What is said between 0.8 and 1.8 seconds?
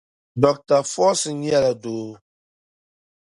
Forson nyɛla